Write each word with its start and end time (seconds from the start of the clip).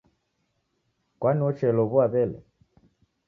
Kwani 1.19 1.41
wocheluw'ua 1.45 2.05
w'ele. 2.11 2.39